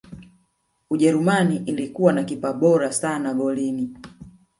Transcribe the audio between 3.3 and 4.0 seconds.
golini